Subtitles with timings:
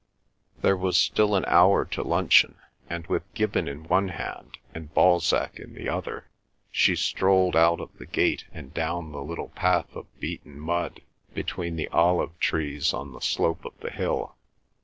[0.63, 2.57] There was still an hour to luncheon,
[2.89, 6.27] and with Gibbon in one hand, and Balzac in the other
[6.71, 11.01] she strolled out of the gate and down the little path of beaten mud
[11.35, 14.35] between the olive trees on the slope of the hill.